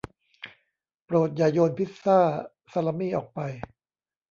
[1.05, 2.19] โปรดอย่าโยนพิซซ่า
[2.71, 3.39] ซาลามี่ออกไป